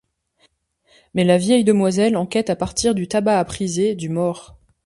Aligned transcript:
Mais 1.13 1.23
la 1.23 1.37
vieille 1.37 1.63
demoiselle 1.63 2.17
enquête 2.17 2.49
à 2.49 2.55
partir 2.55 2.95
du 2.95 3.07
tabac 3.07 3.37
à 3.39 3.45
priser 3.45 3.93
du 3.93 4.09
mort... 4.09 4.57